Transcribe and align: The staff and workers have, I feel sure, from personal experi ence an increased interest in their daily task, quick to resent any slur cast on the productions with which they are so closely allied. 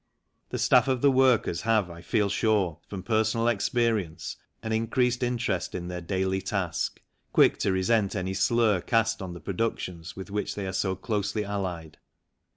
The 0.49 0.57
staff 0.57 0.87
and 0.87 1.03
workers 1.13 1.61
have, 1.61 1.91
I 1.91 2.01
feel 2.01 2.27
sure, 2.27 2.79
from 2.87 3.03
personal 3.03 3.45
experi 3.45 4.03
ence 4.03 4.35
an 4.63 4.71
increased 4.71 5.21
interest 5.21 5.75
in 5.75 5.89
their 5.89 6.01
daily 6.01 6.41
task, 6.41 6.99
quick 7.33 7.59
to 7.59 7.71
resent 7.71 8.15
any 8.15 8.33
slur 8.33 8.81
cast 8.81 9.21
on 9.21 9.33
the 9.35 9.39
productions 9.39 10.15
with 10.15 10.31
which 10.31 10.55
they 10.55 10.65
are 10.65 10.73
so 10.73 10.95
closely 10.95 11.43
allied. 11.45 11.99